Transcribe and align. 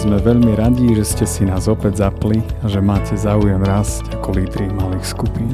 Sme 0.00 0.16
veľmi 0.16 0.56
radi, 0.56 0.96
že 0.96 1.04
ste 1.04 1.26
si 1.28 1.42
nás 1.44 1.68
opäť 1.68 2.00
zapli 2.00 2.40
a 2.64 2.72
že 2.72 2.80
máte 2.80 3.12
záujem 3.20 3.60
rásť 3.60 4.08
ako 4.16 4.32
lídry 4.32 4.72
malých 4.72 5.12
skupín. 5.12 5.52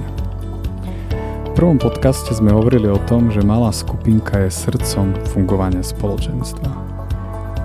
V 1.50 1.50
prvom 1.58 1.74
podcaste 1.82 2.30
sme 2.30 2.54
hovorili 2.54 2.86
o 2.86 3.02
tom, 3.10 3.26
že 3.34 3.42
malá 3.42 3.74
skupinka 3.74 4.46
je 4.46 4.54
srdcom 4.54 5.18
fungovania 5.34 5.82
spoločenstva. 5.82 6.70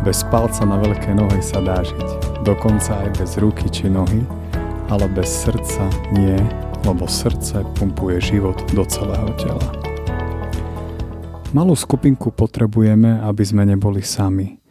Bez 0.02 0.26
palca 0.34 0.66
na 0.66 0.82
veľké 0.82 1.14
nohy 1.14 1.38
sa 1.46 1.62
dá 1.62 1.86
žiť, 1.86 2.42
dokonca 2.50 2.98
aj 3.06 3.10
bez 3.14 3.38
ruky 3.38 3.70
či 3.70 3.86
nohy, 3.86 4.26
ale 4.90 5.06
bez 5.14 5.30
srdca 5.30 5.86
nie, 6.18 6.42
lebo 6.82 7.06
srdce 7.06 7.62
pumpuje 7.78 8.18
život 8.18 8.58
do 8.74 8.82
celého 8.90 9.30
tela. 9.38 9.70
Malú 11.54 11.78
skupinku 11.78 12.34
potrebujeme, 12.34 13.22
aby 13.22 13.44
sme 13.46 13.70
neboli 13.70 14.02
sami– 14.02 14.58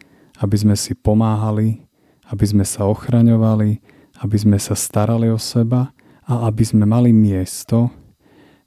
aby 0.40 0.56
sme 0.56 0.74
si 0.74 0.97
pomáhali, 0.97 1.84
aby 2.30 2.45
sme 2.47 2.65
sa 2.65 2.87
ochraňovali, 2.87 3.83
aby 4.23 4.37
sme 4.38 4.59
sa 4.62 4.79
starali 4.79 5.29
o 5.29 5.38
seba 5.38 5.91
a 6.25 6.47
aby 6.47 6.62
sme 6.62 6.87
mali 6.87 7.11
miesto, 7.11 7.91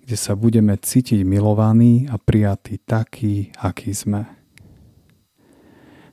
kde 0.04 0.20
sa 0.20 0.36
budeme 0.36 0.76
cítiť 0.76 1.24
milovaní 1.24 2.12
a 2.12 2.20
prijatí 2.20 2.84
takí, 2.84 3.56
akí 3.56 3.96
sme. 3.96 4.28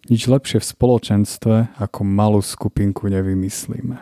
Nič 0.06 0.26
lepšie 0.30 0.62
v 0.62 0.70
spoločenstve 0.74 1.56
ako 1.78 2.00
malú 2.06 2.42
skupinku 2.42 3.10
nevymyslíme. 3.10 3.98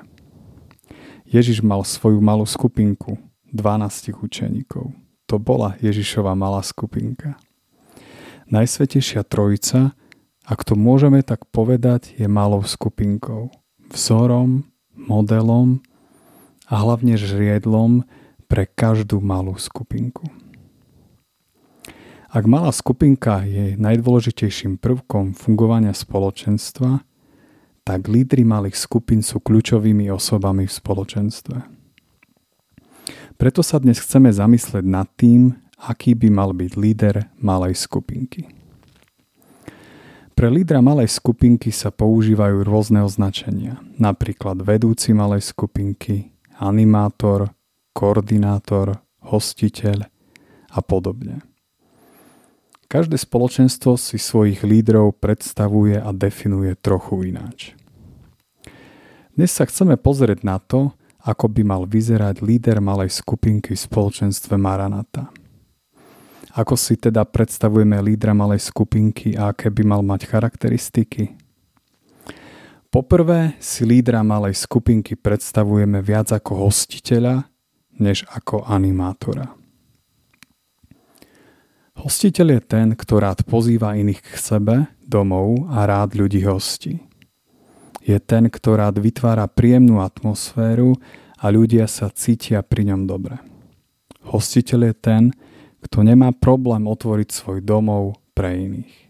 Ježiš 1.29 1.61
mal 1.61 1.85
svoju 1.85 2.21
malú 2.25 2.49
skupinku, 2.49 3.21
12 3.53 4.17
učeníkov. 4.17 4.93
To 5.29 5.37
bola 5.37 5.77
Ježišova 5.85 6.33
malá 6.33 6.65
skupinka. 6.65 7.37
Najsvetejšia 8.49 9.29
trojica 9.29 9.93
ak 10.49 10.65
to 10.65 10.73
môžeme 10.73 11.21
tak 11.21 11.45
povedať, 11.53 12.17
je 12.17 12.25
malou 12.25 12.65
skupinkou. 12.65 13.53
Vzorom, 13.93 14.65
modelom 14.97 15.85
a 16.65 16.81
hlavne 16.81 17.21
žriedlom 17.21 18.09
pre 18.49 18.65
každú 18.65 19.21
malú 19.21 19.61
skupinku. 19.61 20.25
Ak 22.29 22.45
malá 22.45 22.73
skupinka 22.73 23.45
je 23.45 23.77
najdôležitejším 23.81 24.81
prvkom 24.81 25.33
fungovania 25.33 25.97
spoločenstva, 25.97 27.05
tak 27.85 28.05
lídry 28.05 28.45
malých 28.45 28.77
skupín 28.77 29.25
sú 29.25 29.41
kľúčovými 29.41 30.13
osobami 30.13 30.69
v 30.69 30.73
spoločenstve. 30.77 31.57
Preto 33.41 33.65
sa 33.65 33.81
dnes 33.81 33.97
chceme 33.97 34.29
zamyslieť 34.29 34.85
nad 34.85 35.09
tým, 35.17 35.57
aký 35.81 36.13
by 36.13 36.29
mal 36.29 36.53
byť 36.53 36.73
líder 36.77 37.33
malej 37.41 37.81
skupinky. 37.81 38.58
Pre 40.39 40.55
lídra 40.55 40.79
malej 40.79 41.19
skupinky 41.19 41.75
sa 41.75 41.91
používajú 41.91 42.63
rôzne 42.63 43.03
označenia, 43.03 43.83
napríklad 43.99 44.63
vedúci 44.63 45.11
malej 45.11 45.51
skupinky, 45.51 46.31
animátor, 46.63 47.51
koordinátor, 47.91 49.03
hostiteľ 49.19 50.07
a 50.71 50.79
podobne. 50.79 51.43
Každé 52.87 53.19
spoločenstvo 53.19 53.99
si 53.99 54.15
svojich 54.15 54.63
lídrov 54.63 55.19
predstavuje 55.19 55.99
a 55.99 56.15
definuje 56.15 56.79
trochu 56.79 57.35
ináč. 57.35 57.75
Dnes 59.35 59.51
sa 59.51 59.67
chceme 59.67 59.99
pozrieť 59.99 60.47
na 60.47 60.63
to, 60.63 60.95
ako 61.19 61.51
by 61.51 61.67
mal 61.67 61.83
vyzerať 61.83 62.47
líder 62.47 62.79
malej 62.79 63.11
skupinky 63.11 63.75
v 63.75 63.83
spoločenstve 63.91 64.55
Maranata– 64.55 65.35
ako 66.57 66.75
si 66.81 66.97
teda 66.97 67.25
predstavujeme 67.29 68.01
lídra 68.01 68.33
malej 68.33 68.73
skupinky 68.73 69.37
a 69.37 69.53
aké 69.53 69.69
by 69.69 69.83
mal 69.85 70.01
mať 70.01 70.25
charakteristiky? 70.25 71.37
Poprvé 72.89 73.53
si 73.61 73.85
lídra 73.85 74.25
malej 74.25 74.65
skupinky 74.65 75.13
predstavujeme 75.13 76.01
viac 76.01 76.33
ako 76.33 76.69
hostiteľa, 76.69 77.45
než 78.01 78.25
ako 78.33 78.65
animátora. 78.65 79.53
Hostiteľ 81.99 82.47
je 82.57 82.61
ten, 82.63 82.87
kto 82.95 83.15
rád 83.19 83.43
pozýva 83.45 83.99
iných 83.99 84.23
k 84.23 84.39
sebe, 84.39 84.77
domov 85.03 85.67
a 85.69 85.85
rád 85.85 86.15
ľudí 86.17 86.47
hostí. 86.47 87.03
Je 88.01 88.17
ten, 88.23 88.49
kto 88.49 88.79
rád 88.79 89.03
vytvára 89.03 89.45
príjemnú 89.51 90.01
atmosféru 90.01 90.97
a 91.37 91.51
ľudia 91.53 91.85
sa 91.91 92.09
cítia 92.09 92.65
pri 92.65 92.95
ňom 92.95 93.05
dobre. 93.05 93.37
Hostiteľ 94.25 94.81
je 94.89 94.95
ten, 94.97 95.23
kto 95.35 95.48
nemá 96.03 96.31
problém 96.33 96.87
otvoriť 96.87 97.29
svoj 97.31 97.59
domov 97.61 98.19
pre 98.33 98.55
iných. 98.55 99.09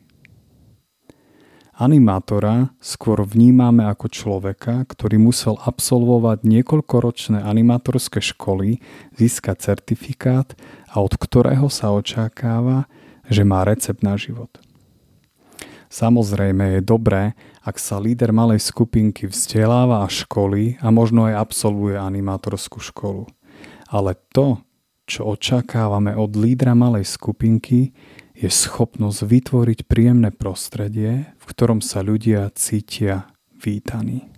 Animátora 1.79 2.75
skôr 2.83 3.23
vnímame 3.23 3.87
ako 3.87 4.11
človeka, 4.11 4.83
ktorý 4.83 5.23
musel 5.23 5.55
absolvovať 5.62 6.43
niekoľkoročné 6.43 7.39
animatorské 7.39 8.19
školy, 8.19 8.83
získať 9.15 9.62
certifikát 9.62 10.59
a 10.91 10.99
od 10.99 11.15
ktorého 11.15 11.71
sa 11.71 11.95
očakáva, 11.95 12.91
že 13.31 13.47
má 13.47 13.62
recept 13.62 14.03
na 14.03 14.19
život. 14.19 14.51
Samozrejme 15.87 16.78
je 16.78 16.81
dobré, 16.83 17.39
ak 17.62 17.78
sa 17.78 18.03
líder 18.03 18.34
malej 18.34 18.59
skupinky 18.59 19.31
vzdeláva 19.31 20.03
a 20.03 20.11
školy 20.11 20.83
a 20.83 20.91
možno 20.91 21.31
aj 21.31 21.47
absolvuje 21.47 21.95
animatorskú 21.95 22.83
školu. 22.83 23.31
Ale 23.87 24.19
to, 24.34 24.59
čo 25.09 25.25
očakávame 25.25 26.13
od 26.13 26.37
lídra 26.37 26.77
malej 26.77 27.09
skupinky, 27.09 27.97
je 28.37 28.47
schopnosť 28.47 29.25
vytvoriť 29.25 29.79
príjemné 29.89 30.31
prostredie, 30.31 31.33
v 31.35 31.45
ktorom 31.49 31.81
sa 31.81 32.05
ľudia 32.05 32.53
cítia 32.55 33.33
vítaní. 33.57 34.29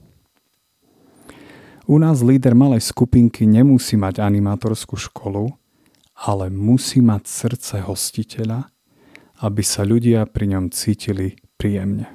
U 1.91 1.99
nás 1.99 2.23
líder 2.23 2.55
malej 2.55 2.87
skupinky 2.87 3.51
nemusí 3.51 3.99
mať 3.99 4.23
animatorskú 4.23 4.95
školu, 4.95 5.51
ale 6.15 6.47
musí 6.49 7.03
mať 7.03 7.27
srdce 7.27 7.83
hostiteľa, 7.83 8.71
aby 9.43 9.63
sa 9.67 9.83
ľudia 9.83 10.23
pri 10.31 10.55
ňom 10.55 10.71
cítili 10.71 11.35
príjemne. 11.59 12.07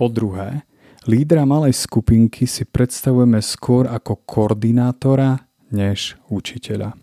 Po 0.00 0.08
druhé, 0.08 0.64
lídra 1.04 1.44
malej 1.44 1.76
skupinky 1.76 2.48
si 2.48 2.64
predstavujeme 2.64 3.44
skôr 3.44 3.84
ako 3.84 4.24
koordinátora 4.24 5.49
než 5.72 6.18
učiteľa. 6.28 6.94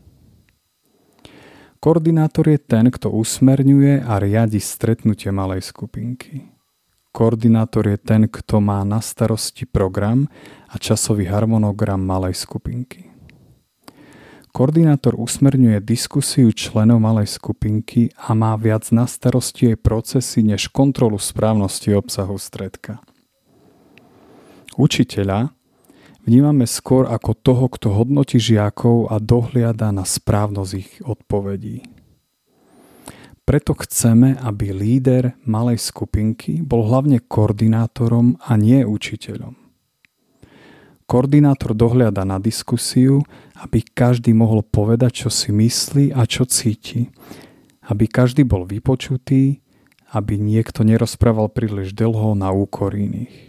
Koordinátor 1.77 2.49
je 2.49 2.59
ten, 2.59 2.89
kto 2.91 3.13
usmerňuje 3.13 4.01
a 4.01 4.17
riadi 4.17 4.57
stretnutie 4.57 5.29
malej 5.29 5.61
skupinky. 5.71 6.49
Koordinátor 7.13 7.87
je 7.87 7.97
ten, 7.97 8.25
kto 8.29 8.61
má 8.61 8.81
na 8.83 9.01
starosti 9.01 9.65
program 9.65 10.29
a 10.69 10.77
časový 10.77 11.25
harmonogram 11.29 12.01
malej 12.01 12.45
skupinky. 12.45 13.09
Koordinátor 14.53 15.13
usmerňuje 15.21 15.77
diskusiu 15.85 16.49
členov 16.49 16.97
malej 16.97 17.29
skupinky 17.29 18.09
a 18.17 18.33
má 18.33 18.57
viac 18.57 18.89
na 18.89 19.05
starosti 19.05 19.69
jej 19.69 19.77
procesy 19.77 20.41
než 20.41 20.73
kontrolu 20.73 21.21
správnosti 21.21 21.93
obsahu 21.93 22.41
stredka. 22.41 22.97
Učiteľa 24.77 25.56
vnímame 26.27 26.67
skôr 26.67 27.07
ako 27.07 27.31
toho, 27.33 27.65
kto 27.71 27.95
hodnotí 27.95 28.35
žiakov 28.37 29.07
a 29.07 29.17
dohliada 29.23 29.95
na 29.95 30.03
správnosť 30.03 30.71
ich 30.75 30.91
odpovedí. 31.01 31.87
Preto 33.47 33.71
chceme, 33.79 34.35
aby 34.35 34.75
líder 34.75 35.39
malej 35.47 35.79
skupinky 35.79 36.59
bol 36.59 36.83
hlavne 36.83 37.23
koordinátorom 37.23 38.35
a 38.43 38.59
nie 38.59 38.83
učiteľom. 38.83 39.55
Koordinátor 41.07 41.71
dohliada 41.71 42.27
na 42.27 42.35
diskusiu, 42.43 43.23
aby 43.55 43.79
každý 43.79 44.35
mohol 44.35 44.59
povedať, 44.67 45.23
čo 45.23 45.29
si 45.31 45.55
myslí 45.55 46.11
a 46.11 46.27
čo 46.27 46.43
cíti. 46.43 47.07
Aby 47.87 48.11
každý 48.11 48.43
bol 48.43 48.67
vypočutý, 48.67 49.63
aby 50.11 50.35
niekto 50.35 50.83
nerozprával 50.83 51.47
príliš 51.47 51.95
dlho 51.95 52.35
na 52.35 52.51
úkor 52.51 52.91
iných. 52.91 53.46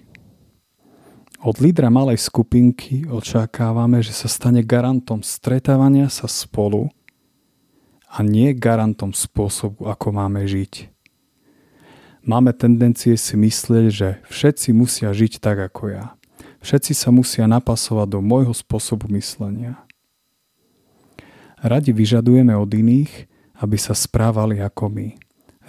Od 1.39 1.55
lídra 1.63 1.87
malej 1.87 2.19
skupinky 2.19 3.07
očakávame, 3.07 4.03
že 4.03 4.11
sa 4.11 4.27
stane 4.27 4.59
garantom 4.67 5.23
stretávania 5.23 6.11
sa 6.11 6.27
spolu 6.27 6.91
a 8.11 8.27
nie 8.27 8.51
garantom 8.51 9.15
spôsobu, 9.15 9.87
ako 9.87 10.19
máme 10.19 10.43
žiť. 10.51 10.91
Máme 12.27 12.51
tendencie 12.51 13.15
si 13.15 13.39
myslieť, 13.39 13.87
že 13.87 14.09
všetci 14.27 14.75
musia 14.75 15.15
žiť 15.15 15.39
tak 15.39 15.63
ako 15.63 15.95
ja. 15.95 16.19
Všetci 16.59 16.91
sa 16.91 17.15
musia 17.15 17.47
napasovať 17.47 18.19
do 18.19 18.21
môjho 18.21 18.51
spôsobu 18.51 19.07
myslenia. 19.15 19.79
Radi 21.63 21.95
vyžadujeme 21.95 22.51
od 22.59 22.67
iných, 22.67 23.31
aby 23.63 23.79
sa 23.79 23.95
správali 23.95 24.59
ako 24.59 24.91
my. 24.91 25.09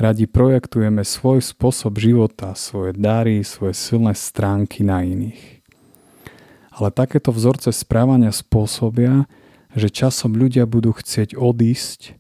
Radi 0.02 0.26
projektujeme 0.26 1.06
svoj 1.06 1.46
spôsob 1.46 2.02
života, 2.02 2.58
svoje 2.58 2.98
dary, 2.98 3.46
svoje 3.46 3.78
silné 3.78 4.18
stránky 4.18 4.82
na 4.82 5.06
iných. 5.06 5.59
Ale 6.80 6.96
takéto 6.96 7.36
vzorce 7.36 7.76
správania 7.76 8.32
spôsobia, 8.32 9.28
že 9.76 9.92
časom 9.92 10.32
ľudia 10.32 10.64
budú 10.64 10.96
chcieť 10.96 11.36
odísť, 11.36 12.16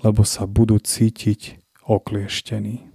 lebo 0.00 0.24
sa 0.24 0.48
budú 0.48 0.80
cítiť 0.80 1.60
oklieštení. 1.84 2.88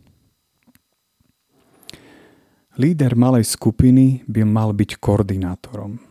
Líder 2.73 3.13
malej 3.13 3.45
skupiny 3.45 4.25
by 4.25 4.41
mal 4.41 4.73
byť 4.73 4.97
koordinátorom. 4.97 6.01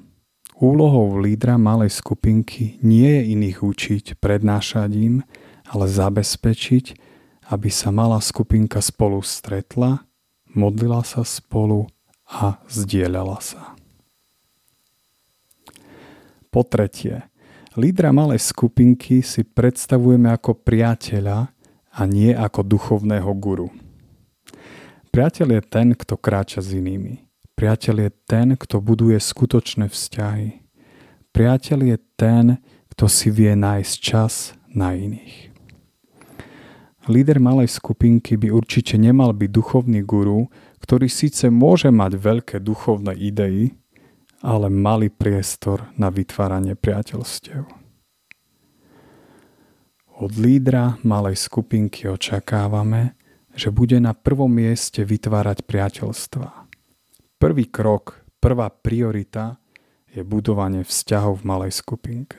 Úlohou 0.63 1.19
lídra 1.19 1.59
malej 1.59 1.99
skupinky 1.99 2.79
nie 2.87 3.11
je 3.19 3.35
iných 3.35 3.59
učiť, 3.67 4.05
prednášať 4.23 4.95
im, 4.95 5.27
ale 5.67 5.91
zabezpečiť, 5.91 6.95
aby 7.51 7.67
sa 7.67 7.91
malá 7.91 8.23
skupinka 8.23 8.79
spolu 8.79 9.19
stretla, 9.27 10.07
modlila 10.55 11.03
sa 11.03 11.27
spolu 11.27 11.91
a 12.31 12.63
zdieľala 12.71 13.43
sa. 13.43 13.72
Po 16.53 16.61
tretie, 16.69 17.25
lídra 17.81 18.13
malej 18.13 18.53
skupinky 18.53 19.25
si 19.25 19.41
predstavujeme 19.41 20.29
ako 20.29 20.53
priateľa 20.53 21.49
a 21.97 22.01
nie 22.05 22.29
ako 22.37 22.61
duchovného 22.61 23.33
guru. 23.41 23.73
Priateľ 25.09 25.49
je 25.49 25.63
ten, 25.65 25.89
kto 25.97 26.21
kráča 26.21 26.61
s 26.61 26.77
inými. 26.77 27.25
Priateľ 27.57 27.97
je 28.05 28.11
ten, 28.29 28.53
kto 28.53 28.85
buduje 28.85 29.17
skutočné 29.17 29.89
vzťahy. 29.89 30.61
Priateľ 31.33 31.79
je 31.89 31.97
ten, 32.21 32.61
kto 32.93 33.09
si 33.09 33.33
vie 33.33 33.57
nájsť 33.57 33.95
čas 33.97 34.53
na 34.69 34.93
iných. 34.93 35.49
Líder 37.09 37.41
malej 37.41 37.73
skupinky 37.73 38.37
by 38.37 38.53
určite 38.53 39.01
nemal 39.01 39.33
byť 39.33 39.49
duchovný 39.49 40.05
guru, 40.05 40.53
ktorý 40.85 41.09
síce 41.09 41.49
môže 41.49 41.89
mať 41.89 42.13
veľké 42.21 42.57
duchovné 42.61 43.17
idei, 43.17 43.73
ale 44.43 44.67
malý 44.67 45.07
priestor 45.09 45.87
na 45.95 46.11
vytváranie 46.11 46.75
priateľstiev. 46.75 47.63
Od 50.23 50.33
lídra 50.35 50.99
malej 51.07 51.39
skupinky 51.39 52.11
očakávame, 52.11 53.15
že 53.55 53.71
bude 53.71 53.97
na 54.03 54.13
prvom 54.13 54.51
mieste 54.51 55.07
vytvárať 55.07 55.63
priateľstva. 55.63 56.49
Prvý 57.39 57.71
krok, 57.71 58.23
prvá 58.43 58.71
priorita 58.71 59.63
je 60.11 60.27
budovanie 60.27 60.83
vzťahov 60.83 61.43
v 61.43 61.47
malej 61.47 61.73
skupinke. 61.79 62.39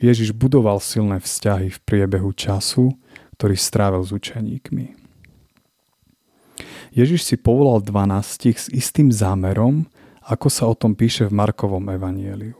Ježiš 0.00 0.32
budoval 0.32 0.80
silné 0.80 1.20
vzťahy 1.20 1.68
v 1.68 1.78
priebehu 1.84 2.32
času, 2.32 2.96
ktorý 3.36 3.56
strávil 3.56 4.02
s 4.04 4.12
učeníkmi. 4.16 4.96
Ježiš 6.96 7.28
si 7.28 7.36
povolal 7.36 7.84
12 7.84 8.56
s 8.56 8.66
istým 8.72 9.12
zámerom, 9.12 9.86
ako 10.24 10.48
sa 10.52 10.68
o 10.68 10.74
tom 10.76 10.92
píše 10.92 11.28
v 11.28 11.36
Markovom 11.36 11.88
evanieliu. 11.88 12.56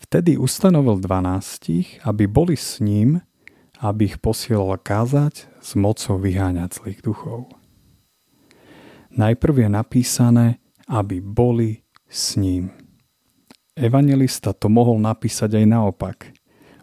Vtedy 0.00 0.36
ustanovil 0.36 1.00
12, 1.00 2.04
aby 2.04 2.24
boli 2.28 2.54
s 2.54 2.80
ním 2.80 3.24
aby 3.84 4.08
ich 4.08 4.16
posielal 4.16 4.80
kázať 4.80 5.44
s 5.58 5.76
mocou 5.76 6.16
vyháňať 6.16 6.80
zlých 6.80 7.00
duchov. 7.04 7.52
Najprv 9.14 9.66
je 9.66 9.70
napísané, 9.70 10.46
aby 10.88 11.20
boli 11.20 11.84
s 12.08 12.38
ním. 12.40 12.72
Evangelista 13.74 14.54
to 14.54 14.70
mohol 14.70 14.96
napísať 14.96 15.60
aj 15.60 15.66
naopak. 15.66 16.16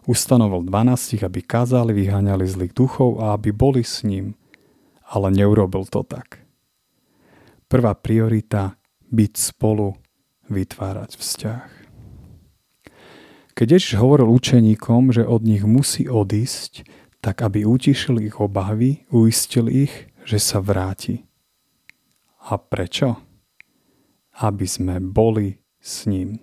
Ustanovil 0.04 0.66
12, 0.66 1.26
aby 1.26 1.40
kázali, 1.42 1.94
vyháňali 1.94 2.44
zlých 2.46 2.74
duchov 2.74 3.22
a 3.22 3.34
aby 3.34 3.54
boli 3.54 3.82
s 3.82 4.02
ním, 4.06 4.34
ale 5.08 5.30
neurobil 5.34 5.86
to 5.88 6.06
tak. 6.06 6.42
Prvá 7.70 7.96
priorita 7.96 8.76
byť 9.12 9.32
spolu, 9.36 9.94
vytvárať 10.48 11.20
vzťah. 11.20 11.62
Keď 13.52 13.66
Ježiš 13.68 14.00
hovoril 14.00 14.32
učeníkom, 14.32 15.12
že 15.12 15.28
od 15.28 15.44
nich 15.44 15.60
musí 15.62 16.08
odísť, 16.08 16.88
tak 17.20 17.44
aby 17.44 17.68
utišil 17.68 18.18
ich 18.24 18.40
obavy, 18.40 19.04
uistil 19.12 19.68
ich, 19.68 19.92
že 20.24 20.40
sa 20.40 20.58
vráti. 20.58 21.28
A 22.48 22.56
prečo? 22.58 23.20
Aby 24.40 24.66
sme 24.66 24.98
boli 24.98 25.60
s 25.78 26.08
ním. 26.08 26.40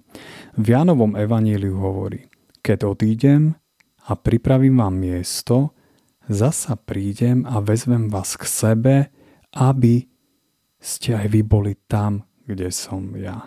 V 0.53 0.71
Jánovom 0.71 1.17
evaníliu 1.17 1.75
hovorí, 1.81 2.29
keď 2.61 2.93
odídem 2.93 3.57
a 4.05 4.13
pripravím 4.13 4.77
vám 4.77 4.95
miesto, 4.95 5.73
zasa 6.29 6.77
prídem 6.77 7.43
a 7.49 7.57
vezmem 7.59 8.07
vás 8.07 8.37
k 8.37 8.45
sebe, 8.45 8.95
aby 9.57 10.05
ste 10.77 11.17
aj 11.17 11.27
vy 11.33 11.41
boli 11.41 11.73
tam, 11.89 12.28
kde 12.49 12.73
som 12.73 13.13
ja. 13.13 13.45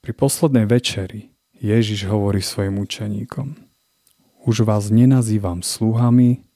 Pri 0.00 0.16
poslednej 0.16 0.64
večeri 0.64 1.36
Ježiš 1.60 2.08
hovorí 2.08 2.40
svojim 2.40 2.80
učeníkom. 2.80 3.60
Už 4.48 4.64
vás 4.64 4.88
nenazývam 4.88 5.60
sluhami, 5.60 6.48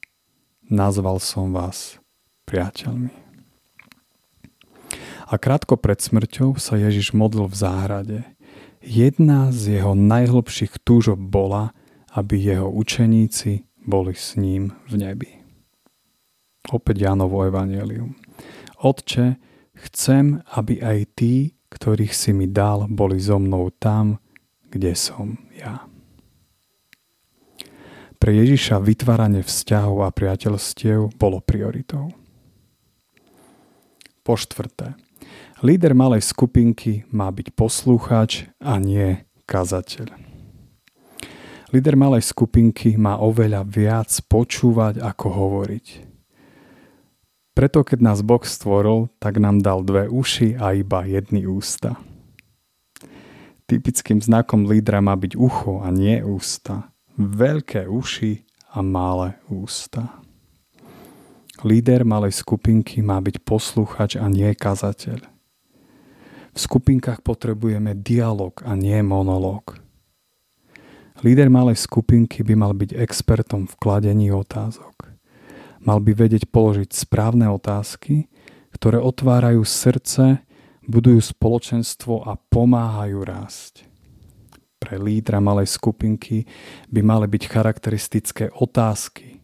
nazval 0.65 1.21
som 1.21 1.53
vás 1.53 2.01
priateľmi. 2.49 3.13
A 5.29 5.33
krátko 5.37 5.77
pred 5.77 6.01
smrťou 6.01 6.57
sa 6.57 6.81
Ježiš 6.81 7.13
modlil 7.13 7.45
v 7.47 7.55
záhrade. 7.55 8.19
Jedna 8.81 9.53
z 9.53 9.79
jeho 9.79 9.93
najhlbších 9.93 10.81
túžob 10.81 11.21
bola, 11.21 11.77
aby 12.11 12.35
jeho 12.41 12.67
učeníci 12.67 13.67
boli 13.85 14.17
s 14.17 14.35
ním 14.35 14.75
v 14.89 14.93
nebi. 14.97 15.29
Opäť 16.71 17.03
Jánovo 17.03 17.43
Evangelium. 17.43 18.15
Otče, 18.81 19.37
chcem, 19.87 20.41
aby 20.57 20.81
aj 20.81 20.99
tí, 21.13 21.53
ktorých 21.69 22.11
si 22.11 22.33
mi 22.33 22.49
dal, 22.49 22.89
boli 22.89 23.21
so 23.21 23.37
mnou 23.37 23.69
tam, 23.77 24.17
kde 24.73 24.97
som 24.97 25.37
ja. 25.53 25.85
Pre 28.21 28.31
Ježiša 28.33 28.81
vytváranie 28.81 29.41
vzťahov 29.41 30.05
a 30.05 30.13
priateľstiev 30.13 31.17
bolo 31.17 31.41
prioritou. 31.41 32.13
Po 34.21 34.37
štvrté, 34.37 34.93
líder 35.65 35.97
malej 35.97 36.21
skupinky 36.29 37.09
má 37.09 37.33
byť 37.33 37.57
poslúchač 37.57 38.45
a 38.61 38.77
nie 38.77 39.25
kazateľ. 39.49 40.13
Líder 41.73 41.95
malej 41.97 42.29
skupinky 42.29 42.99
má 42.99 43.17
oveľa 43.17 43.65
viac 43.65 44.11
počúvať 44.29 45.01
ako 45.01 45.27
hovoriť. 45.31 46.10
Preto 47.51 47.83
keď 47.83 47.99
nás 47.99 48.19
Boh 48.23 48.41
stvoril, 48.41 49.11
tak 49.19 49.35
nám 49.35 49.59
dal 49.59 49.83
dve 49.83 50.07
uši 50.07 50.55
a 50.55 50.71
iba 50.71 51.03
jedny 51.03 51.43
ústa. 51.43 51.99
Typickým 53.67 54.23
znakom 54.23 54.67
lídra 54.67 55.03
má 55.03 55.15
byť 55.15 55.35
ucho 55.35 55.83
a 55.83 55.91
nie 55.91 56.19
ústa. 56.23 56.91
Veľké 57.19 57.87
uši 57.91 58.47
a 58.71 58.79
malé 58.79 59.39
ústa. 59.51 60.23
Líder 61.61 62.07
malej 62.07 62.39
skupinky 62.39 63.03
má 63.03 63.21
byť 63.21 63.43
posluchač 63.43 64.17
a 64.17 64.25
nie 64.31 64.49
kazateľ. 64.55 65.19
V 66.51 66.57
skupinkách 66.57 67.23
potrebujeme 67.23 67.95
dialog 67.95 68.59
a 68.63 68.75
nie 68.75 68.99
monológ. 69.03 69.79
Líder 71.21 71.53
malej 71.53 71.79
skupinky 71.79 72.41
by 72.41 72.55
mal 72.57 72.73
byť 72.73 72.97
expertom 72.97 73.69
v 73.69 73.77
kladení 73.77 74.33
otázok. 74.33 75.10
Mal 75.81 75.97
by 75.97 76.13
vedieť 76.13 76.45
položiť 76.53 76.93
správne 76.93 77.49
otázky, 77.49 78.29
ktoré 78.77 79.01
otvárajú 79.01 79.65
srdce, 79.65 80.45
budujú 80.85 81.21
spoločenstvo 81.21 82.21
a 82.21 82.37
pomáhajú 82.37 83.25
rásť. 83.25 83.89
Pre 84.77 84.97
lídra 84.97 85.41
malej 85.41 85.73
skupinky 85.73 86.45
by 86.89 87.01
mali 87.05 87.25
byť 87.29 87.43
charakteristické 87.49 88.49
otázky. 88.53 89.41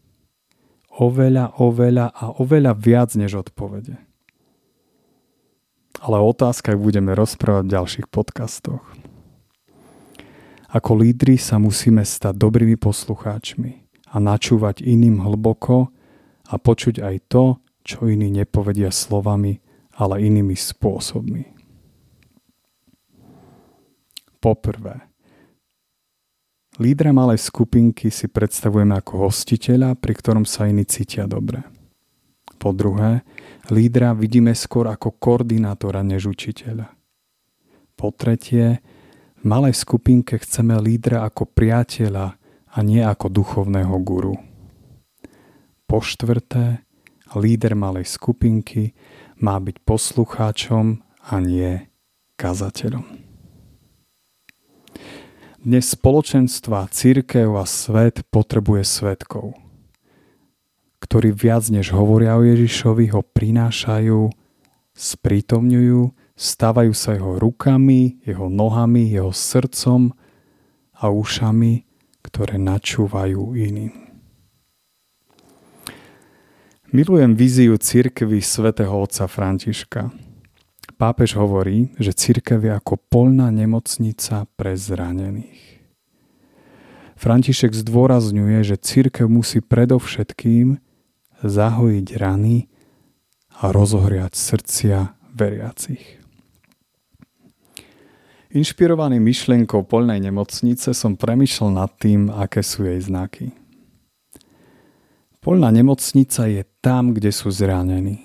Oveľa, 0.97 1.61
oveľa 1.61 2.09
a 2.09 2.33
oveľa 2.41 2.73
viac 2.73 3.13
než 3.13 3.37
odpovede. 3.37 4.01
Ale 6.01 6.17
o 6.21 6.25
otázkach 6.29 6.77
budeme 6.77 7.13
rozprávať 7.17 7.63
v 7.65 7.73
ďalších 7.73 8.07
podcastoch. 8.09 8.81
Ako 10.69 10.91
lídry 11.01 11.37
sa 11.41 11.57
musíme 11.57 12.05
stať 12.05 12.37
dobrými 12.37 12.77
poslucháčmi 12.77 13.87
a 14.13 14.15
načúvať 14.21 14.85
iným 14.85 15.21
hlboko 15.21 15.89
a 16.47 16.55
počuť 16.55 17.03
aj 17.03 17.15
to, 17.27 17.59
čo 17.83 18.07
iní 18.07 18.31
nepovedia 18.31 18.91
slovami, 18.91 19.59
ale 19.97 20.23
inými 20.23 20.53
spôsobmi. 20.53 21.43
Poprvé, 24.37 25.01
lídra 26.77 27.09
malej 27.09 27.41
skupinky 27.41 28.13
si 28.13 28.29
predstavujeme 28.29 28.93
ako 28.95 29.27
hostiteľa, 29.27 29.97
pri 29.97 30.13
ktorom 30.13 30.45
sa 30.45 30.69
iní 30.69 30.85
cítia 30.85 31.25
dobre. 31.25 31.65
Po 32.61 32.71
druhé, 32.73 33.25
lídra 33.73 34.13
vidíme 34.13 34.53
skôr 34.53 34.87
ako 34.89 35.17
koordinátora 35.17 36.05
než 36.05 36.29
učiteľa. 36.29 36.93
Po 37.97 38.13
tretie, 38.13 38.81
v 39.41 39.43
malej 39.45 39.73
skupinke 39.73 40.37
chceme 40.37 40.77
lídra 40.77 41.25
ako 41.25 41.49
priateľa 41.49 42.37
a 42.73 42.77
nie 42.85 43.01
ako 43.01 43.29
duchovného 43.33 43.97
guru. 44.05 44.46
Po 45.87 46.03
štvrté, 46.03 46.83
líder 47.31 47.71
malej 47.71 48.11
skupinky 48.11 48.91
má 49.39 49.55
byť 49.55 49.87
poslucháčom 49.87 50.99
a 50.99 51.35
nie 51.39 51.87
kazateľom. 52.35 53.07
Dnes 55.63 55.87
spoločenstva, 55.87 56.91
církev 56.91 57.55
a 57.55 57.63
svet 57.63 58.27
potrebuje 58.27 58.83
svetkov. 58.83 59.55
ktorí 60.99 61.31
viac 61.31 61.63
než 61.71 61.95
hovoria 61.95 62.35
o 62.35 62.43
Ježišovi, 62.43 63.15
ho 63.15 63.23
prinášajú, 63.23 64.27
sprítomňujú, 64.91 66.01
stávajú 66.35 66.91
sa 66.91 67.15
jeho 67.15 67.39
rukami, 67.39 68.19
jeho 68.27 68.51
nohami, 68.51 69.07
jeho 69.07 69.31
srdcom 69.31 70.11
a 70.99 71.07
ušami, 71.07 71.87
ktoré 72.27 72.59
načúvajú 72.59 73.55
iným. 73.55 74.06
Milujem 76.87 77.35
víziu 77.35 77.75
cirkvy 77.75 78.39
svätého 78.39 78.95
otca 78.95 79.27
Františka. 79.27 80.07
Pápež 80.95 81.35
hovorí, 81.35 81.91
že 81.99 82.15
církev 82.15 82.63
je 82.63 82.71
ako 82.71 82.95
polná 83.11 83.51
nemocnica 83.51 84.47
pre 84.55 84.71
zranených. 84.79 85.83
František 87.19 87.75
zdôrazňuje, 87.75 88.63
že 88.63 88.79
církev 88.79 89.27
musí 89.27 89.59
predovšetkým 89.59 90.79
zahojiť 91.43 92.07
rany 92.15 92.71
a 93.59 93.75
rozohriať 93.75 94.31
srdcia 94.39 95.11
veriacich. 95.35 96.23
Inšpirovaný 98.55 99.19
myšlienkou 99.19 99.83
poľnej 99.83 100.23
nemocnice 100.23 100.95
som 100.95 101.19
premyšľal 101.19 101.83
nad 101.83 101.91
tým, 101.99 102.31
aké 102.31 102.63
sú 102.63 102.87
jej 102.87 103.03
znaky. 103.03 103.51
Poľná 105.47 105.71
nemocnica 105.71 106.43
je 106.51 106.67
tam, 106.83 107.15
kde 107.15 107.31
sú 107.31 107.47
zranení. 107.47 108.19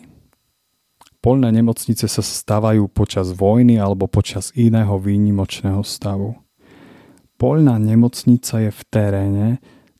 Polné 1.22 1.54
nemocnice 1.54 2.10
sa 2.10 2.18
stávajú 2.18 2.90
počas 2.90 3.30
vojny 3.30 3.78
alebo 3.78 4.10
počas 4.10 4.50
iného 4.58 4.98
výnimočného 4.98 5.86
stavu. 5.86 6.34
Polná 7.38 7.78
nemocnica 7.78 8.66
je 8.66 8.74
v 8.74 8.82
teréne, 8.90 9.48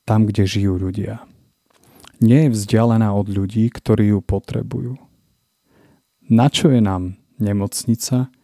tam, 0.03 0.27
kde 0.27 0.51
žijú 0.51 0.75
ľudia. 0.83 1.23
Nie 2.19 2.51
je 2.51 2.59
vzdialená 2.59 3.15
od 3.15 3.31
ľudí, 3.31 3.71
ktorí 3.71 4.11
ju 4.11 4.19
potrebujú. 4.19 4.99
Na 6.27 6.51
čo 6.51 6.75
je 6.75 6.83
nám 6.83 7.23
nemocnica, 7.39 8.35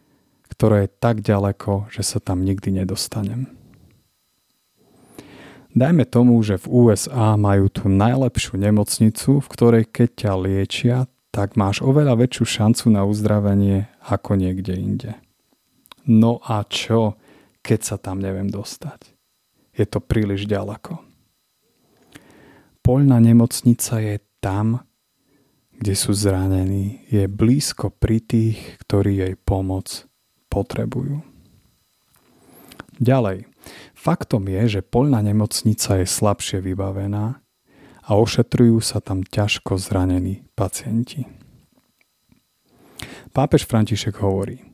ktorá 0.47 0.87
je 0.87 0.95
tak 1.03 1.19
ďaleko, 1.19 1.91
že 1.91 2.07
sa 2.07 2.23
tam 2.23 2.47
nikdy 2.47 2.79
nedostanem? 2.79 3.58
Dajme 5.69 6.01
tomu, 6.09 6.41
že 6.41 6.57
v 6.57 6.89
USA 6.89 7.37
majú 7.37 7.69
tú 7.69 7.85
najlepšiu 7.85 8.57
nemocnicu, 8.57 9.37
v 9.37 9.47
ktorej 9.53 9.83
keď 9.85 10.09
ťa 10.17 10.33
liečia, 10.33 10.97
tak 11.29 11.53
máš 11.53 11.85
oveľa 11.85 12.17
väčšiu 12.17 12.45
šancu 12.45 12.85
na 12.89 13.05
uzdravenie 13.05 13.85
ako 14.01 14.33
niekde 14.33 14.73
inde. 14.73 15.11
No 16.09 16.41
a 16.41 16.65
čo, 16.65 17.21
keď 17.61 17.79
sa 17.85 17.95
tam 18.01 18.17
neviem 18.17 18.49
dostať? 18.49 19.13
Je 19.77 19.85
to 19.85 20.01
príliš 20.01 20.49
ďaleko. 20.49 20.97
Poľná 22.81 23.21
nemocnica 23.21 24.01
je 24.01 24.17
tam, 24.41 24.81
kde 25.77 25.93
sú 25.93 26.17
zranení, 26.17 27.05
je 27.13 27.29
blízko 27.29 27.93
pri 27.93 28.19
tých, 28.19 28.57
ktorí 28.83 29.21
jej 29.21 29.33
pomoc 29.37 30.09
potrebujú. 30.49 31.21
Ďalej, 32.99 33.47
faktom 33.93 34.47
je, 34.47 34.79
že 34.79 34.81
poľná 34.85 35.19
nemocnica 35.23 35.99
je 35.99 36.07
slabšie 36.07 36.63
vybavená 36.63 37.41
a 38.05 38.09
ošetrujú 38.17 38.81
sa 38.81 39.03
tam 39.03 39.21
ťažko 39.21 39.77
zranení 39.77 40.45
pacienti. 40.57 41.29
Pápež 43.29 43.69
František 43.69 44.17
hovorí, 44.19 44.65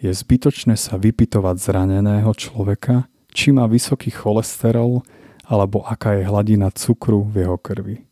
je 0.00 0.08
zbytočné 0.08 0.80
sa 0.80 0.96
vypitovať 0.96 1.56
zraneného 1.60 2.32
človeka, 2.32 3.10
či 3.30 3.52
má 3.52 3.68
vysoký 3.68 4.08
cholesterol 4.08 5.04
alebo 5.44 5.84
aká 5.84 6.16
je 6.16 6.24
hladina 6.24 6.70
cukru 6.72 7.26
v 7.26 7.44
jeho 7.44 7.58
krvi. 7.60 8.06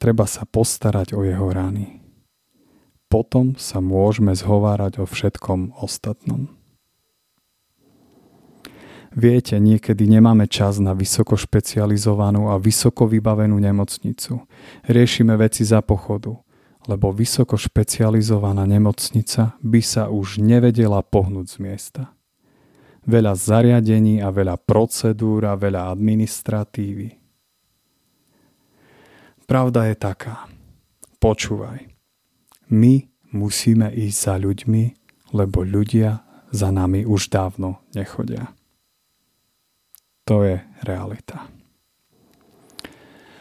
Treba 0.00 0.24
sa 0.24 0.48
postarať 0.48 1.12
o 1.12 1.20
jeho 1.22 1.46
rany. 1.52 2.00
Potom 3.12 3.58
sa 3.60 3.84
môžeme 3.84 4.32
zhovárať 4.32 5.02
o 5.02 5.06
všetkom 5.06 5.76
ostatnom. 5.78 6.59
Viete, 9.10 9.58
niekedy 9.58 10.06
nemáme 10.06 10.46
čas 10.46 10.78
na 10.78 10.94
vysoko 10.94 11.34
špecializovanú 11.34 12.46
a 12.46 12.62
vysoko 12.62 13.10
vybavenú 13.10 13.58
nemocnicu. 13.58 14.46
Riešime 14.86 15.34
veci 15.34 15.66
za 15.66 15.82
pochodu, 15.82 16.38
lebo 16.86 17.10
vysoko 17.10 17.58
špecializovaná 17.58 18.62
nemocnica 18.70 19.58
by 19.66 19.80
sa 19.82 20.06
už 20.14 20.38
nevedela 20.38 21.02
pohnúť 21.02 21.46
z 21.50 21.56
miesta. 21.58 22.02
Veľa 23.02 23.34
zariadení 23.34 24.22
a 24.22 24.30
veľa 24.30 24.62
procedúr 24.62 25.42
a 25.42 25.58
veľa 25.58 25.90
administratívy. 25.90 27.18
Pravda 29.50 29.90
je 29.90 29.96
taká. 29.98 30.46
Počúvaj. 31.18 31.82
My 32.70 33.10
musíme 33.34 33.90
ísť 33.90 34.18
za 34.22 34.34
ľuďmi, 34.38 34.84
lebo 35.34 35.66
ľudia 35.66 36.22
za 36.54 36.70
nami 36.70 37.02
už 37.02 37.26
dávno 37.26 37.82
nechodia. 37.90 38.54
To 40.30 40.46
je 40.46 40.62
realita. 40.86 41.50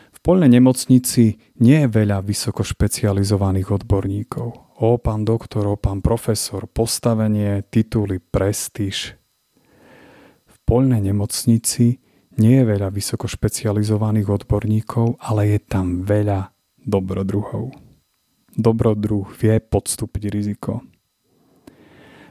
V 0.10 0.17
polnej 0.25 0.50
nemocnici 0.50 1.38
nie 1.62 1.86
je 1.86 1.89
veľa 1.93 2.25
vysoko 2.25 2.65
špecializovaných 2.65 3.69
odborníkov. 3.69 4.74
O, 4.81 4.98
pán 4.98 5.22
doktor, 5.22 5.69
o, 5.69 5.77
pán 5.77 6.01
profesor, 6.01 6.65
postavenie, 6.65 7.62
tituly, 7.69 8.17
prestíž. 8.17 9.13
V 10.50 10.58
polnej 10.65 11.13
nemocnici 11.13 12.01
nie 12.41 12.55
je 12.58 12.65
veľa 12.65 12.89
vysoko 12.89 13.29
špecializovaných 13.29 14.41
odborníkov, 14.41 15.22
ale 15.22 15.55
je 15.55 15.60
tam 15.62 16.01
veľa 16.01 16.58
dobrodruhov. 16.81 17.69
Dobrodruh 18.58 19.29
vie 19.38 19.62
podstúpiť 19.62 20.24
riziko. 20.34 20.81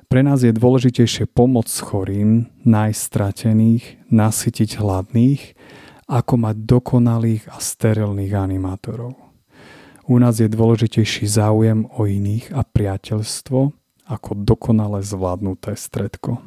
Pre 0.09 0.25
nás 0.25 0.41
je 0.41 0.57
dôležitejšie 0.57 1.29
pomôcť 1.37 1.77
chorým, 1.85 2.49
najstratených, 2.65 4.09
nasytiť 4.09 4.81
hladných, 4.81 5.53
ako 6.09 6.49
mať 6.49 6.57
dokonalých 6.65 7.45
a 7.53 7.61
sterilných 7.61 8.33
animátorov. 8.33 9.13
U 10.09 10.17
nás 10.17 10.41
je 10.41 10.49
dôležitejší 10.49 11.29
záujem 11.29 11.85
o 11.93 12.09
iných 12.09 12.57
a 12.57 12.65
priateľstvo 12.65 13.77
ako 14.09 14.31
dokonale 14.33 15.05
zvládnuté 15.05 15.77
stredko. 15.77 16.41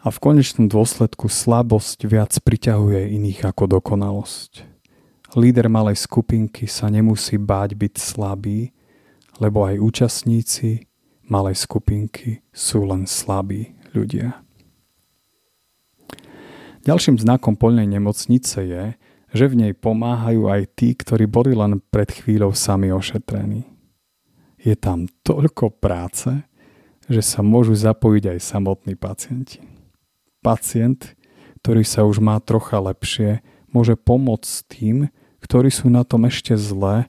A 0.00 0.08
v 0.08 0.18
konečnom 0.24 0.64
dôsledku 0.64 1.28
slabosť 1.28 2.08
viac 2.08 2.32
priťahuje 2.40 3.20
iných 3.20 3.44
ako 3.44 3.76
dokonalosť. 3.76 4.64
Líder 5.36 5.68
malej 5.68 6.00
skupinky 6.00 6.64
sa 6.64 6.88
nemusí 6.88 7.36
báť 7.36 7.76
byť 7.76 7.94
slabý, 8.00 8.72
lebo 9.36 9.68
aj 9.68 9.76
účastníci 9.76 10.88
malej 11.28 11.64
skupinky 11.64 12.44
sú 12.52 12.84
len 12.84 13.08
slabí 13.08 13.72
ľudia. 13.96 14.44
Ďalším 16.84 17.16
znakom 17.16 17.56
poľnej 17.56 17.88
nemocnice 17.88 18.58
je, 18.60 18.84
že 19.34 19.44
v 19.50 19.54
nej 19.66 19.72
pomáhajú 19.72 20.46
aj 20.46 20.62
tí, 20.76 20.92
ktorí 20.92 21.24
boli 21.24 21.56
len 21.56 21.80
pred 21.90 22.06
chvíľou 22.12 22.52
sami 22.52 22.92
ošetrení. 22.92 23.66
Je 24.60 24.76
tam 24.76 25.08
toľko 25.24 25.80
práce, 25.80 26.30
že 27.08 27.20
sa 27.20 27.40
môžu 27.40 27.76
zapojiť 27.76 28.36
aj 28.36 28.38
samotní 28.40 28.94
pacienti. 28.96 29.60
Pacient, 30.44 31.16
ktorý 31.64 31.82
sa 31.84 32.04
už 32.04 32.20
má 32.20 32.36
trocha 32.40 32.76
lepšie, 32.76 33.40
môže 33.72 33.96
pomôcť 33.96 34.52
tým, 34.68 34.96
ktorí 35.40 35.68
sú 35.72 35.88
na 35.88 36.04
tom 36.04 36.28
ešte 36.28 36.52
zle 36.56 37.08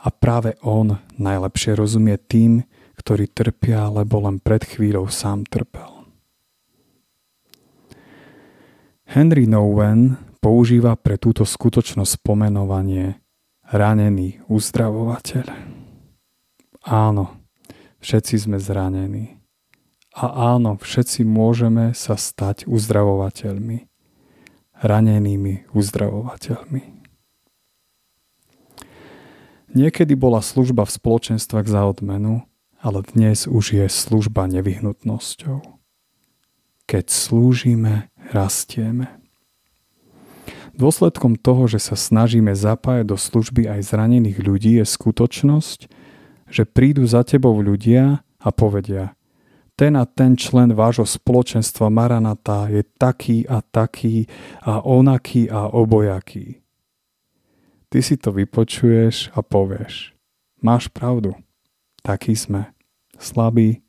a 0.00 0.08
práve 0.08 0.56
on 0.64 0.96
najlepšie 1.20 1.76
rozumie 1.76 2.16
tým, 2.16 2.64
ktorí 3.00 3.32
trpia, 3.32 3.88
lebo 3.88 4.20
len 4.28 4.36
pred 4.36 4.60
chvíľou 4.60 5.08
sám 5.08 5.48
trpel. 5.48 6.04
Henry 9.08 9.48
Nowen 9.48 10.20
používa 10.38 10.94
pre 10.94 11.16
túto 11.16 11.42
skutočnosť 11.48 12.22
pomenovanie 12.22 13.18
ranený 13.72 14.44
uzdravovateľ. 14.46 15.50
Áno, 16.86 17.24
všetci 18.04 18.34
sme 18.36 18.62
zranení. 18.62 19.40
A 20.14 20.54
áno, 20.54 20.76
všetci 20.78 21.22
môžeme 21.22 21.94
sa 21.94 22.14
stať 22.14 22.66
uzdravovateľmi. 22.66 23.86
Ranenými 24.80 25.70
uzdravovateľmi. 25.76 26.82
Niekedy 29.70 30.18
bola 30.18 30.42
služba 30.42 30.82
v 30.82 30.94
spoločenstvách 30.98 31.66
za 31.70 31.86
odmenu, 31.86 32.42
ale 32.80 33.04
dnes 33.14 33.44
už 33.46 33.76
je 33.76 33.86
služba 33.86 34.48
nevyhnutnosťou. 34.48 35.60
Keď 36.88 37.04
slúžime, 37.06 38.08
rastieme. 38.32 39.20
Dôsledkom 40.74 41.36
toho, 41.36 41.68
že 41.68 41.78
sa 41.78 41.94
snažíme 41.94 42.56
zapájať 42.56 43.04
do 43.12 43.16
služby 43.20 43.68
aj 43.68 43.92
zranených 43.92 44.38
ľudí, 44.40 44.80
je 44.80 44.86
skutočnosť, 44.88 45.80
že 46.50 46.64
prídu 46.64 47.04
za 47.04 47.22
tebou 47.22 47.54
ľudia 47.60 48.24
a 48.40 48.48
povedia 48.48 49.14
ten 49.80 49.96
a 49.96 50.04
ten 50.04 50.36
člen 50.36 50.76
vášho 50.76 51.08
spoločenstva 51.08 51.88
Maranata 51.88 52.68
je 52.68 52.84
taký 52.84 53.48
a 53.48 53.64
taký 53.64 54.28
a 54.60 54.84
onaký 54.84 55.48
a 55.48 55.72
obojaký. 55.72 56.60
ty 57.88 57.98
si 58.04 58.20
to 58.20 58.28
vypočuješ 58.28 59.32
a 59.32 59.40
povieš. 59.40 60.12
Máš 60.60 60.92
pravdu. 60.92 61.32
Takí 62.00 62.32
sme. 62.32 62.72
Slabí, 63.20 63.84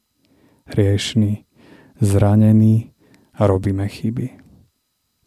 hriešní, 0.68 1.48
zranení 2.04 2.92
a 3.34 3.48
robíme 3.48 3.88
chyby. 3.88 4.30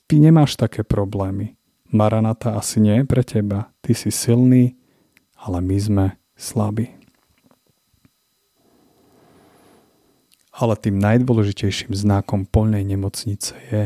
Ty 0.06 0.14
nemáš 0.20 0.60
také 0.60 0.84
problémy. 0.84 1.56
Maranata 1.88 2.58
asi 2.58 2.80
nie 2.80 3.00
je 3.00 3.04
pre 3.08 3.24
teba. 3.24 3.72
Ty 3.80 3.96
si 3.96 4.10
silný, 4.12 4.76
ale 5.38 5.64
my 5.64 5.76
sme 5.80 6.06
slabí. 6.36 6.92
Ale 10.54 10.78
tým 10.78 11.00
najdôležitejším 11.02 11.96
znakom 11.96 12.46
polnej 12.46 12.86
nemocnice 12.86 13.58
je, 13.72 13.84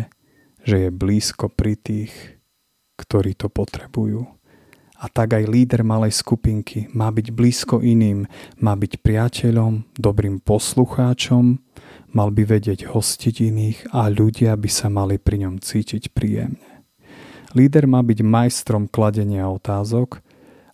že 0.68 0.76
je 0.84 0.90
blízko 0.92 1.48
pri 1.48 1.80
tých, 1.80 2.12
ktorí 3.00 3.32
to 3.32 3.48
potrebujú. 3.48 4.37
A 4.98 5.06
tak 5.06 5.38
aj 5.38 5.46
líder 5.46 5.86
malej 5.86 6.10
skupinky 6.10 6.90
má 6.90 7.14
byť 7.14 7.30
blízko 7.30 7.78
iným, 7.86 8.26
má 8.58 8.74
byť 8.74 8.98
priateľom, 8.98 9.86
dobrým 9.94 10.42
poslucháčom, 10.42 11.62
mal 12.10 12.34
by 12.34 12.42
vedieť 12.42 12.90
hostiť 12.90 13.34
iných 13.46 13.78
a 13.94 14.10
ľudia 14.10 14.58
by 14.58 14.66
sa 14.66 14.90
mali 14.90 15.22
pri 15.22 15.46
ňom 15.46 15.62
cítiť 15.62 16.10
príjemne. 16.10 16.82
Líder 17.54 17.86
má 17.86 18.02
byť 18.02 18.18
majstrom 18.26 18.90
kladenia 18.90 19.46
otázok 19.46 20.18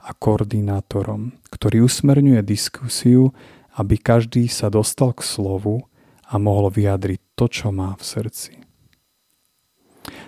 a 0.00 0.10
koordinátorom, 0.16 1.36
ktorý 1.52 1.84
usmerňuje 1.84 2.40
diskusiu, 2.40 3.30
aby 3.76 4.00
každý 4.00 4.48
sa 4.48 4.72
dostal 4.72 5.12
k 5.12 5.20
slovu 5.20 5.84
a 6.24 6.40
mohol 6.40 6.72
vyjadriť 6.72 7.20
to, 7.36 7.44
čo 7.52 7.68
má 7.68 7.92
v 8.00 8.02
srdci. 8.08 8.63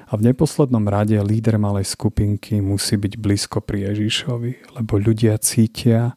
A 0.07 0.15
v 0.15 0.31
neposlednom 0.31 0.87
rade 0.87 1.19
líder 1.19 1.59
malej 1.59 1.91
skupinky 1.91 2.63
musí 2.63 2.95
byť 2.95 3.19
blízko 3.19 3.59
pri 3.59 3.91
Ježišovi, 3.91 4.79
lebo 4.79 5.03
ľudia 5.03 5.35
cítia, 5.43 6.15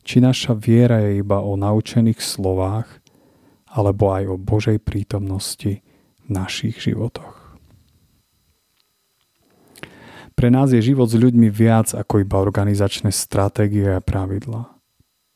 či 0.00 0.24
naša 0.24 0.56
viera 0.56 1.04
je 1.04 1.20
iba 1.20 1.44
o 1.44 1.52
naučených 1.52 2.16
slovách, 2.16 2.88
alebo 3.68 4.08
aj 4.16 4.24
o 4.24 4.36
Božej 4.40 4.80
prítomnosti 4.80 5.84
v 6.24 6.26
našich 6.32 6.80
životoch. 6.80 7.60
Pre 10.32 10.48
nás 10.48 10.72
je 10.72 10.80
život 10.80 11.08
s 11.08 11.16
ľuďmi 11.16 11.52
viac 11.52 11.92
ako 11.92 12.24
iba 12.24 12.40
organizačné 12.40 13.12
stratégie 13.12 13.88
a 13.88 14.04
pravidlá. 14.04 14.68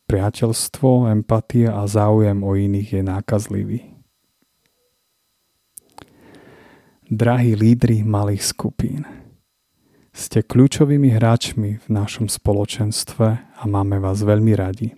Priateľstvo, 0.08 1.08
empatia 1.08 1.76
a 1.76 1.84
záujem 1.84 2.40
o 2.44 2.52
iných 2.56 3.00
je 3.00 3.02
nákazlivý. 3.04 3.99
Drahí 7.10 7.58
lídry 7.58 8.06
malých 8.06 8.54
skupín, 8.54 9.02
ste 10.14 10.46
kľúčovými 10.46 11.10
hráčmi 11.10 11.82
v 11.82 11.86
našom 11.90 12.30
spoločenstve 12.30 13.26
a 13.50 13.62
máme 13.66 13.98
vás 13.98 14.22
veľmi 14.22 14.54
radi. 14.54 14.94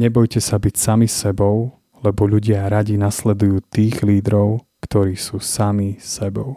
Nebojte 0.00 0.40
sa 0.40 0.56
byť 0.56 0.74
sami 0.80 1.04
sebou, 1.04 1.68
lebo 2.00 2.24
ľudia 2.24 2.64
radi 2.72 2.96
nasledujú 2.96 3.60
tých 3.68 4.00
lídrov, 4.08 4.64
ktorí 4.80 5.20
sú 5.20 5.36
sami 5.36 6.00
sebou. 6.00 6.56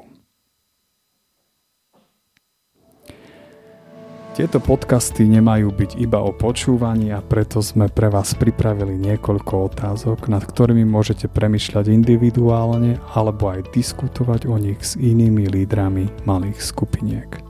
Tieto 4.37 4.61
podcasty 4.61 5.25
nemajú 5.25 5.73
byť 5.73 5.97
iba 5.97 6.21
o 6.21 6.29
počúvaní 6.29 7.09
a 7.09 7.25
preto 7.25 7.57
sme 7.57 7.89
pre 7.89 8.05
vás 8.05 8.37
pripravili 8.37 8.93
niekoľko 8.93 9.73
otázok, 9.73 10.29
nad 10.29 10.45
ktorými 10.45 10.85
môžete 10.85 11.25
premyšľať 11.25 11.89
individuálne 11.89 13.01
alebo 13.17 13.49
aj 13.49 13.73
diskutovať 13.73 14.45
o 14.45 14.61
nich 14.61 14.77
s 14.85 14.93
inými 14.93 15.49
lídrami 15.49 16.13
malých 16.29 16.61
skupiniek. 16.61 17.41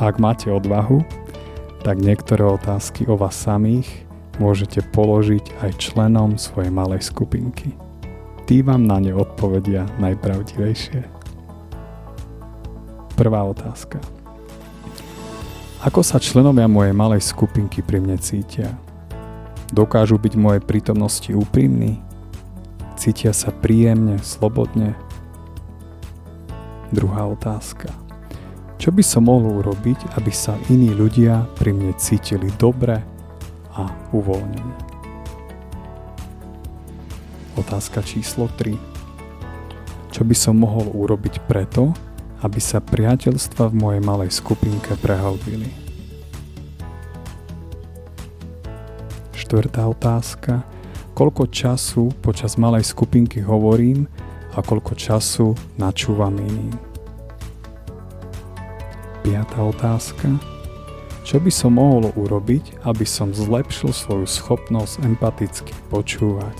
Ak 0.00 0.16
máte 0.16 0.48
odvahu, 0.48 1.04
tak 1.84 2.00
niektoré 2.00 2.40
otázky 2.40 3.04
o 3.04 3.20
vás 3.20 3.36
samých 3.36 4.08
môžete 4.40 4.80
položiť 4.96 5.60
aj 5.60 5.76
členom 5.76 6.40
svojej 6.40 6.72
malej 6.72 7.04
skupinky. 7.04 7.76
Tí 8.48 8.64
vám 8.64 8.88
na 8.88 8.96
ne 8.96 9.12
odpovedia 9.12 9.84
najpravdivejšie. 10.00 11.04
Prvá 13.12 13.44
otázka. 13.44 14.19
Ako 15.80 16.04
sa 16.04 16.20
členovia 16.20 16.68
mojej 16.68 16.92
malej 16.92 17.24
skupinky 17.24 17.80
pri 17.80 18.04
mne 18.04 18.20
cítia? 18.20 18.76
Dokážu 19.72 20.20
byť 20.20 20.36
v 20.36 20.42
mojej 20.44 20.60
prítomnosti 20.60 21.32
úprimní? 21.32 22.04
Cítia 23.00 23.32
sa 23.32 23.48
príjemne, 23.48 24.20
slobodne? 24.20 24.92
Druhá 26.92 27.24
otázka. 27.32 27.88
Čo 28.76 28.92
by 28.92 29.00
som 29.00 29.24
mohol 29.24 29.64
urobiť, 29.64 30.20
aby 30.20 30.28
sa 30.28 30.52
iní 30.68 30.92
ľudia 30.92 31.48
pri 31.56 31.72
mne 31.72 31.96
cítili 31.96 32.52
dobre 32.60 33.00
a 33.72 33.88
uvoľnenie? 34.12 34.76
Otázka 37.56 38.04
číslo 38.04 38.52
3. 38.52 38.76
Čo 40.12 40.28
by 40.28 40.36
som 40.36 40.60
mohol 40.60 40.92
urobiť 40.92 41.40
preto, 41.48 41.96
aby 42.40 42.60
sa 42.60 42.80
priateľstva 42.80 43.68
v 43.68 43.74
mojej 43.76 44.02
malej 44.04 44.30
skupinke 44.32 44.96
prehlbili. 45.00 45.68
Štvrtá 49.36 49.84
otázka. 49.88 50.64
Koľko 51.12 51.52
času 51.52 52.16
počas 52.24 52.56
malej 52.56 52.88
skupinky 52.88 53.44
hovorím 53.44 54.08
a 54.56 54.64
koľko 54.64 54.96
času 54.96 55.52
načúvam 55.76 56.32
iným? 56.38 56.72
Piatá 59.20 59.60
otázka. 59.60 60.32
Čo 61.20 61.36
by 61.44 61.52
som 61.52 61.76
mohol 61.76 62.08
urobiť, 62.16 62.80
aby 62.88 63.04
som 63.04 63.36
zlepšil 63.36 63.92
svoju 63.92 64.24
schopnosť 64.24 65.04
empaticky 65.04 65.76
počúvať 65.92 66.56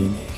iných? 0.00 0.31